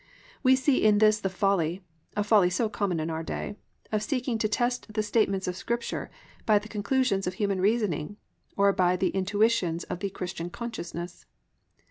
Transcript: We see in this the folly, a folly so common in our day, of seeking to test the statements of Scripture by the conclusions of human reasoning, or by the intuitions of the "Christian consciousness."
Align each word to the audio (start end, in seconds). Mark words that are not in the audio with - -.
We 0.41 0.55
see 0.55 0.83
in 0.83 0.97
this 0.97 1.19
the 1.19 1.29
folly, 1.29 1.83
a 2.17 2.23
folly 2.23 2.49
so 2.49 2.67
common 2.69 2.99
in 2.99 3.11
our 3.11 3.21
day, 3.21 3.55
of 3.91 4.01
seeking 4.01 4.39
to 4.39 4.47
test 4.49 4.91
the 4.91 5.03
statements 5.03 5.47
of 5.47 5.55
Scripture 5.55 6.09
by 6.43 6.57
the 6.57 6.67
conclusions 6.67 7.27
of 7.27 7.35
human 7.35 7.61
reasoning, 7.61 8.17
or 8.57 8.73
by 8.73 8.95
the 8.95 9.09
intuitions 9.15 9.83
of 9.91 9.99
the 9.99 10.09
"Christian 10.09 10.49
consciousness." 10.49 11.27